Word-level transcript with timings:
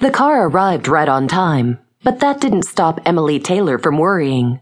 The 0.00 0.10
car 0.10 0.48
arrived 0.48 0.88
right 0.88 1.08
on 1.08 1.28
time, 1.28 1.78
but 2.02 2.20
that 2.20 2.40
didn't 2.40 2.62
stop 2.62 3.02
Emily 3.04 3.38
Taylor 3.38 3.78
from 3.78 3.98
worrying. 3.98 4.60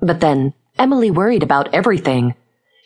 But 0.00 0.20
then, 0.20 0.54
Emily 0.78 1.10
worried 1.10 1.42
about 1.42 1.74
everything. 1.74 2.34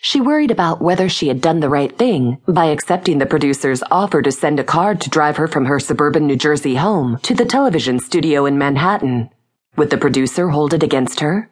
She 0.01 0.21
worried 0.21 0.51
about 0.51 0.83
whether 0.83 1.09
she 1.09 1.29
had 1.29 1.41
done 1.41 1.61
the 1.61 1.69
right 1.69 1.97
thing 1.97 2.39
by 2.49 2.67
accepting 2.67 3.19
the 3.19 3.27
producer's 3.27 3.85
offer 3.89 4.21
to 4.21 4.33
send 4.33 4.59
a 4.59 4.65
car 4.65 4.97
to 4.97 5.11
drive 5.11 5.37
her 5.37 5.47
from 5.47 5.67
her 5.67 5.79
suburban 5.79 6.27
New 6.27 6.35
Jersey 6.35 6.75
home 6.75 7.19
to 7.23 7.35
the 7.35 7.45
television 7.45 8.01
studio 8.01 8.47
in 8.47 8.59
Manhattan. 8.59 9.31
Would 9.77 9.91
the 9.91 9.97
producer 9.97 10.49
hold 10.49 10.75
it 10.75 10.83
against 10.83 11.21
her? 11.21 11.51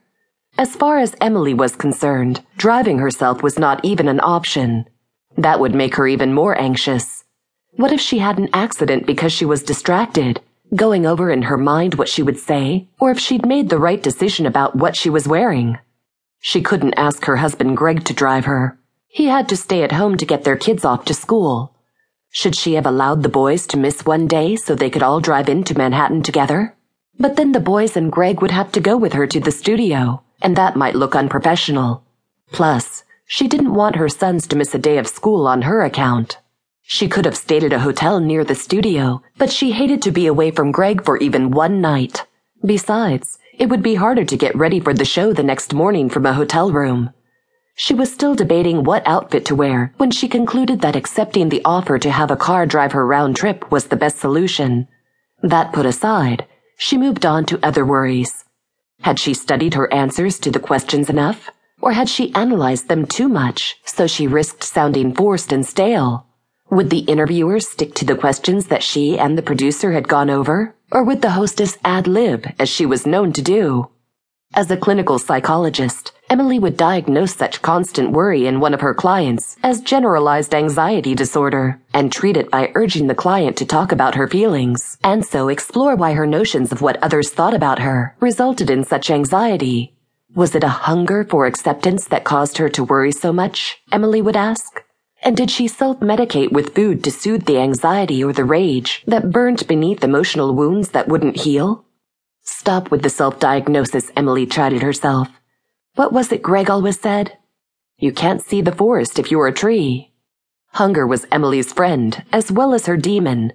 As 0.59 0.75
far 0.75 0.98
as 0.98 1.14
Emily 1.21 1.55
was 1.55 1.77
concerned, 1.77 2.45
driving 2.57 2.98
herself 2.98 3.41
was 3.41 3.57
not 3.57 3.85
even 3.85 4.09
an 4.09 4.19
option. 4.21 4.87
That 5.37 5.61
would 5.61 5.77
make 5.77 5.95
her 5.95 6.09
even 6.09 6.35
more 6.35 6.61
anxious. 6.61 7.20
What 7.73 7.93
if 7.93 8.00
she 8.00 8.18
had 8.18 8.39
an 8.39 8.48
accident 8.52 9.07
because 9.07 9.32
she 9.32 9.45
was 9.45 9.62
distracted, 9.62 10.41
going 10.75 11.07
over 11.07 11.30
in 11.30 11.43
her 11.43 11.57
mind 11.57 11.94
what 11.94 12.08
she 12.08 12.22
would 12.22 12.39
say, 12.39 12.89
or 12.99 13.11
if 13.11 13.18
she'd 13.18 13.46
made 13.46 13.68
the 13.68 13.79
right 13.79 14.03
decision 14.03 14.44
about 14.44 14.77
what 14.77 14.96
she 14.96 15.08
was 15.08 15.29
wearing? 15.29 15.79
She 16.41 16.63
couldn't 16.63 16.94
ask 16.99 17.25
her 17.27 17.36
husband 17.36 17.77
Greg 17.77 18.04
to 18.04 18.14
drive 18.14 18.44
her. 18.46 18.79
He 19.07 19.27
had 19.27 19.49
to 19.50 19.57
stay 19.57 19.82
at 19.82 19.93
home 19.93 20.17
to 20.18 20.27
get 20.27 20.44
their 20.44 20.57
kids 20.57 20.85
off 20.85 21.04
to 21.07 21.14
school. 21.14 21.75
Should 22.30 22.57
she 22.57 22.75
have 22.75 22.86
allowed 22.86 23.22
the 23.22 23.29
boys 23.29 23.67
to 23.68 23.77
miss 23.77 24.05
one 24.05 24.27
day 24.27 24.57
so 24.57 24.75
they 24.75 24.91
could 24.91 25.02
all 25.02 25.21
drive 25.21 25.49
into 25.49 25.77
Manhattan 25.77 26.22
together? 26.22 26.75
But 27.18 27.36
then 27.36 27.52
the 27.52 27.61
boys 27.61 27.96
and 27.96 28.11
Greg 28.11 28.41
would 28.41 28.52
have 28.52 28.72
to 28.72 28.80
go 28.80 28.96
with 28.96 29.13
her 29.13 29.27
to 29.27 29.41
the 29.41 29.52
studio, 29.52 30.22
and 30.43 30.57
that 30.57 30.77
might 30.77 30.94
look 30.94 31.14
unprofessional. 31.14 32.02
Plus, 32.52 33.05
she 33.27 33.47
didn't 33.47 33.75
want 33.75 33.97
her 33.97 34.08
sons 34.08 34.47
to 34.48 34.56
miss 34.56 34.75
a 34.75 34.78
day 34.78 34.98
of 34.98 35.06
school 35.06 35.47
on 35.47 35.62
her 35.62 35.83
account. 35.83 36.39
She 36.92 37.06
could 37.06 37.25
have 37.25 37.36
stayed 37.36 37.62
at 37.62 37.72
a 37.72 37.78
hotel 37.78 38.19
near 38.19 38.42
the 38.42 38.56
studio, 38.56 39.22
but 39.39 39.53
she 39.53 39.70
hated 39.70 40.03
to 40.03 40.11
be 40.11 40.27
away 40.27 40.50
from 40.50 40.72
Greg 40.72 41.05
for 41.05 41.19
even 41.19 41.53
one 41.53 41.80
night. 41.80 42.27
Besides, 42.64 43.39
it 43.56 43.69
would 43.69 43.80
be 43.80 43.94
harder 43.94 44.24
to 44.24 44.36
get 44.36 44.56
ready 44.56 44.80
for 44.80 44.92
the 44.92 45.05
show 45.05 45.33
the 45.33 45.44
next 45.44 45.72
morning 45.72 46.11
from 46.11 46.27
a 46.27 46.33
hotel 46.33 46.72
room. 46.72 47.11
She 47.77 47.94
was 47.94 48.12
still 48.12 48.34
debating 48.34 48.83
what 48.83 49.06
outfit 49.06 49.44
to 49.44 49.55
wear 49.55 49.94
when 49.98 50.11
she 50.11 50.27
concluded 50.27 50.80
that 50.80 50.96
accepting 50.96 51.48
the 51.48 51.62
offer 51.64 51.96
to 52.00 52.11
have 52.11 52.33
a 52.33 52.36
car 52.36 52.66
drive 52.66 52.91
her 52.91 53.06
round 53.06 53.36
trip 53.36 53.70
was 53.70 53.84
the 53.84 53.94
best 53.94 54.18
solution. 54.18 54.88
That 55.44 55.72
put 55.72 55.86
aside, 55.86 56.48
she 56.77 56.98
moved 56.98 57.24
on 57.24 57.44
to 57.46 57.64
other 57.64 57.86
worries. 57.86 58.44
Had 59.02 59.20
she 59.20 59.33
studied 59.33 59.74
her 59.74 59.91
answers 59.94 60.41
to 60.41 60.50
the 60.50 60.58
questions 60.58 61.08
enough? 61.08 61.50
Or 61.80 61.92
had 61.92 62.08
she 62.08 62.34
analyzed 62.34 62.88
them 62.88 63.06
too 63.06 63.28
much, 63.28 63.77
so 63.84 64.08
she 64.08 64.27
risked 64.27 64.64
sounding 64.64 65.14
forced 65.14 65.52
and 65.52 65.64
stale? 65.64 66.27
Would 66.70 66.90
the 66.90 67.00
interviewers 67.00 67.68
stick 67.68 67.94
to 67.96 68.04
the 68.04 68.14
questions 68.14 68.68
that 68.68 68.84
she 68.84 69.18
and 69.18 69.36
the 69.36 69.42
producer 69.42 69.90
had 69.90 70.06
gone 70.06 70.30
over? 70.30 70.72
Or 70.92 71.02
would 71.02 71.20
the 71.20 71.30
hostess 71.30 71.77
ad 71.84 72.06
lib, 72.06 72.46
as 72.60 72.68
she 72.68 72.86
was 72.86 73.08
known 73.08 73.32
to 73.32 73.42
do? 73.42 73.90
As 74.54 74.70
a 74.70 74.77
clinical 74.77 75.18
psychologist, 75.18 76.12
Emily 76.28 76.60
would 76.60 76.77
diagnose 76.77 77.34
such 77.34 77.60
constant 77.60 78.12
worry 78.12 78.46
in 78.46 78.60
one 78.60 78.72
of 78.72 78.82
her 78.82 78.94
clients 78.94 79.56
as 79.64 79.80
generalized 79.80 80.54
anxiety 80.54 81.12
disorder 81.12 81.80
and 81.92 82.12
treat 82.12 82.36
it 82.36 82.52
by 82.52 82.70
urging 82.77 83.08
the 83.08 83.16
client 83.16 83.56
to 83.56 83.66
talk 83.66 83.90
about 83.90 84.14
her 84.14 84.28
feelings 84.28 84.96
and 85.02 85.24
so 85.24 85.48
explore 85.48 85.96
why 85.96 86.12
her 86.12 86.27
notions 86.27 86.70
of 86.70 86.82
what 86.82 87.02
others 87.02 87.30
thought 87.30 87.55
about 87.55 87.80
her 87.80 88.14
resulted 88.20 88.70
in 88.70 88.84
such 88.84 89.10
anxiety. 89.10 89.92
Was 90.36 90.55
it 90.55 90.62
a 90.62 90.68
hunger 90.68 91.24
for 91.24 91.46
acceptance 91.46 92.05
that 92.06 92.22
caused 92.22 92.58
her 92.58 92.68
to 92.68 92.84
worry 92.84 93.10
so 93.10 93.32
much? 93.32 93.80
Emily 93.90 94.22
would 94.22 94.36
ask. 94.36 94.80
And 95.22 95.36
did 95.36 95.50
she 95.50 95.68
self-medicate 95.68 96.50
with 96.50 96.74
food 96.74 97.04
to 97.04 97.10
soothe 97.10 97.44
the 97.44 97.58
anxiety 97.58 98.24
or 98.24 98.32
the 98.32 98.44
rage 98.44 99.02
that 99.06 99.30
burned 99.30 99.66
beneath 99.66 100.02
emotional 100.02 100.54
wounds 100.54 100.90
that 100.90 101.08
wouldn't 101.08 101.42
heal? 101.42 101.84
Stop 102.42 102.90
with 102.90 103.02
the 103.02 103.10
self-diagnosis, 103.10 104.10
Emily 104.16 104.46
chided 104.46 104.82
herself. 104.82 105.28
What 105.94 106.12
was 106.12 106.32
it 106.32 106.42
Greg 106.42 106.70
always 106.70 106.98
said? 106.98 107.36
You 107.98 108.12
can't 108.12 108.42
see 108.42 108.62
the 108.62 108.72
forest 108.72 109.18
if 109.18 109.30
you're 109.30 109.46
a 109.46 109.52
tree. 109.52 110.11
Hunger 110.72 111.06
was 111.06 111.27
Emily's 111.30 111.72
friend, 111.72 112.24
as 112.33 112.50
well 112.50 112.72
as 112.72 112.86
her 112.86 112.96
demon. 112.96 113.52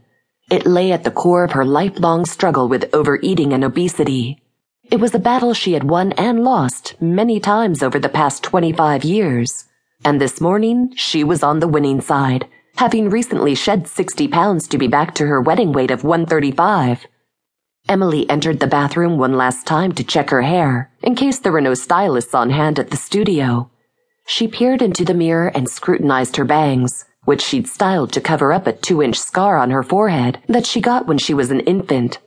It 0.52 0.68
lay 0.68 0.92
at 0.92 1.04
the 1.04 1.10
core 1.12 1.44
of 1.44 1.54
her 1.54 1.66
lifelong 1.66 2.26
struggle 2.26 2.68
with 2.68 2.94
overeating 2.94 3.54
and 3.54 3.64
obesity. 3.64 4.44
It 4.92 5.00
was 5.00 5.16
a 5.16 5.20
battle 5.20 5.56
she 5.56 5.74
had 5.74 5.86
won 5.86 6.12
and 6.12 6.44
lost 6.44 7.02
many 7.02 7.40
times 7.40 7.82
over 7.82 7.98
the 7.98 8.10
past 8.10 8.44
25 8.44 9.04
years. 9.04 9.66
And 10.06 10.22
this 10.22 10.40
morning, 10.40 10.94
she 10.96 11.24
was 11.24 11.42
on 11.42 11.60
the 11.60 11.68
winning 11.68 12.00
side, 12.00 12.48
having 12.76 13.10
recently 13.10 13.56
shed 13.56 13.88
60 13.88 14.28
pounds 14.28 14.68
to 14.68 14.78
be 14.78 14.88
back 14.88 15.16
to 15.16 15.26
her 15.26 15.42
wedding 15.42 15.72
weight 15.72 15.90
of 15.90 16.04
135. 16.04 17.08
Emily 17.90 18.30
entered 18.30 18.60
the 18.60 18.68
bathroom 18.68 19.18
one 19.18 19.34
last 19.34 19.66
time 19.66 19.92
to 19.94 20.04
check 20.04 20.30
her 20.30 20.44
hair, 20.44 20.92
in 21.02 21.16
case 21.16 21.40
there 21.40 21.52
were 21.52 21.60
no 21.60 21.74
stylists 21.74 22.36
on 22.36 22.52
hand 22.52 22.78
at 22.78 22.92
the 22.92 22.98
studio. 22.98 23.72
She 24.28 24.48
peered 24.48 24.84
into 24.84 25.04
the 25.04 25.16
mirror 25.16 25.48
and 25.56 25.68
scrutinized 25.68 26.36
her 26.36 26.46
bangs, 26.46 27.06
which 27.24 27.42
she'd 27.42 27.68
styled 27.68 28.12
to 28.14 28.22
cover 28.22 28.54
up 28.54 28.68
a 28.68 28.74
two-inch 28.74 29.20
scar 29.20 29.58
on 29.58 29.72
her 29.72 29.82
forehead 29.82 30.38
that 30.48 30.68
she 30.68 30.82
got 30.82 31.08
when 31.08 31.18
she 31.18 31.34
was 31.34 31.50
an 31.50 31.62
infant. 31.62 32.20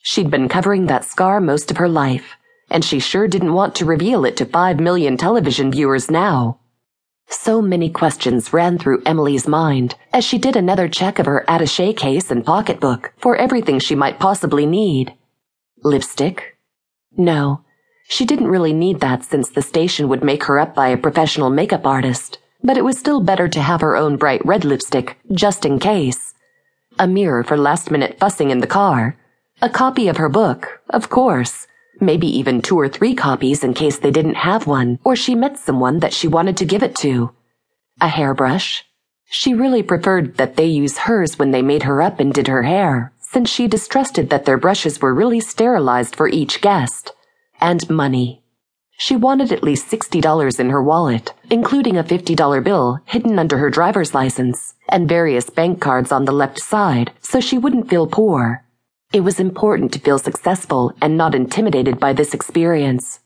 She'd 0.00 0.30
been 0.30 0.48
covering 0.48 0.86
that 0.86 1.04
scar 1.04 1.42
most 1.42 1.70
of 1.70 1.76
her 1.76 1.90
life, 1.90 2.38
and 2.70 2.82
she 2.82 2.98
sure 2.98 3.28
didn't 3.28 3.52
want 3.52 3.74
to 3.74 3.84
reveal 3.84 4.24
it 4.24 4.38
to 4.38 4.46
five 4.46 4.80
million 4.80 5.18
television 5.18 5.70
viewers 5.70 6.10
now. 6.10 6.60
So 7.30 7.60
many 7.60 7.90
questions 7.90 8.54
ran 8.54 8.78
through 8.78 9.02
Emily's 9.04 9.46
mind 9.46 9.94
as 10.14 10.24
she 10.24 10.38
did 10.38 10.56
another 10.56 10.88
check 10.88 11.18
of 11.18 11.26
her 11.26 11.44
attache 11.46 11.92
case 11.92 12.30
and 12.30 12.44
pocketbook 12.44 13.12
for 13.18 13.36
everything 13.36 13.78
she 13.78 13.94
might 13.94 14.18
possibly 14.18 14.64
need. 14.64 15.12
Lipstick? 15.84 16.56
No, 17.16 17.64
she 18.08 18.24
didn't 18.24 18.48
really 18.48 18.72
need 18.72 19.00
that 19.00 19.24
since 19.24 19.50
the 19.50 19.60
station 19.60 20.08
would 20.08 20.24
make 20.24 20.44
her 20.44 20.58
up 20.58 20.74
by 20.74 20.88
a 20.88 20.96
professional 20.96 21.50
makeup 21.50 21.86
artist, 21.86 22.38
but 22.62 22.78
it 22.78 22.84
was 22.84 22.98
still 22.98 23.20
better 23.20 23.46
to 23.48 23.60
have 23.60 23.82
her 23.82 23.96
own 23.96 24.16
bright 24.16 24.44
red 24.46 24.64
lipstick, 24.64 25.18
just 25.32 25.66
in 25.66 25.78
case. 25.78 26.34
A 26.98 27.06
mirror 27.06 27.44
for 27.44 27.58
last 27.58 27.90
minute 27.90 28.18
fussing 28.18 28.50
in 28.50 28.60
the 28.60 28.66
car. 28.66 29.18
A 29.60 29.68
copy 29.68 30.08
of 30.08 30.16
her 30.16 30.30
book, 30.30 30.80
of 30.88 31.10
course 31.10 31.66
maybe 32.00 32.26
even 32.26 32.62
two 32.62 32.78
or 32.78 32.88
three 32.88 33.14
copies 33.14 33.64
in 33.64 33.74
case 33.74 33.98
they 33.98 34.10
didn't 34.10 34.34
have 34.34 34.66
one, 34.66 34.98
or 35.04 35.16
she 35.16 35.34
met 35.34 35.58
someone 35.58 36.00
that 36.00 36.12
she 36.12 36.28
wanted 36.28 36.56
to 36.58 36.64
give 36.64 36.82
it 36.82 36.94
to. 36.96 37.32
A 38.00 38.08
hairbrush. 38.08 38.84
She 39.30 39.54
really 39.54 39.82
preferred 39.82 40.36
that 40.36 40.56
they 40.56 40.66
use 40.66 40.98
hers 40.98 41.38
when 41.38 41.50
they 41.50 41.62
made 41.62 41.82
her 41.82 42.00
up 42.00 42.20
and 42.20 42.32
did 42.32 42.48
her 42.48 42.62
hair, 42.62 43.12
since 43.18 43.50
she 43.50 43.68
distrusted 43.68 44.30
that 44.30 44.44
their 44.44 44.56
brushes 44.56 45.00
were 45.02 45.14
really 45.14 45.40
sterilized 45.40 46.16
for 46.16 46.28
each 46.28 46.60
guest. 46.60 47.12
And 47.60 47.88
money. 47.90 48.42
She 49.00 49.14
wanted 49.14 49.52
at 49.52 49.62
least 49.62 49.90
$60 49.90 50.58
in 50.58 50.70
her 50.70 50.82
wallet, 50.82 51.32
including 51.50 51.96
a 51.96 52.04
$50 52.04 52.64
bill 52.64 52.98
hidden 53.04 53.38
under 53.38 53.58
her 53.58 53.70
driver's 53.70 54.12
license, 54.12 54.74
and 54.88 55.08
various 55.08 55.50
bank 55.50 55.80
cards 55.80 56.10
on 56.10 56.24
the 56.24 56.32
left 56.32 56.60
side, 56.60 57.12
so 57.20 57.38
she 57.38 57.58
wouldn't 57.58 57.88
feel 57.88 58.06
poor. 58.06 58.64
It 59.10 59.20
was 59.20 59.40
important 59.40 59.92
to 59.92 59.98
feel 59.98 60.18
successful 60.18 60.92
and 61.00 61.16
not 61.16 61.34
intimidated 61.34 61.98
by 61.98 62.12
this 62.12 62.34
experience. 62.34 63.20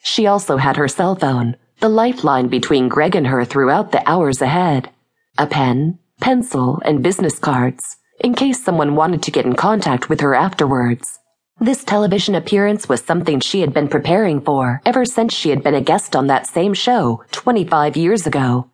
She 0.00 0.28
also 0.28 0.58
had 0.58 0.76
her 0.76 0.86
cell 0.86 1.16
phone, 1.16 1.56
the 1.80 1.88
lifeline 1.88 2.46
between 2.46 2.88
Greg 2.88 3.16
and 3.16 3.26
her 3.26 3.44
throughout 3.44 3.90
the 3.90 4.08
hours 4.08 4.40
ahead. 4.40 4.90
A 5.36 5.48
pen, 5.48 5.98
pencil, 6.20 6.80
and 6.84 7.02
business 7.02 7.40
cards, 7.40 7.96
in 8.20 8.34
case 8.34 8.62
someone 8.62 8.94
wanted 8.94 9.24
to 9.24 9.32
get 9.32 9.44
in 9.44 9.56
contact 9.56 10.08
with 10.08 10.20
her 10.20 10.36
afterwards. 10.36 11.18
This 11.58 11.82
television 11.82 12.36
appearance 12.36 12.88
was 12.88 13.02
something 13.02 13.40
she 13.40 13.60
had 13.60 13.74
been 13.74 13.88
preparing 13.88 14.40
for 14.40 14.82
ever 14.86 15.04
since 15.04 15.34
she 15.34 15.50
had 15.50 15.64
been 15.64 15.74
a 15.74 15.80
guest 15.80 16.14
on 16.14 16.28
that 16.28 16.46
same 16.46 16.74
show 16.74 17.24
25 17.32 17.96
years 17.96 18.24
ago. 18.24 18.70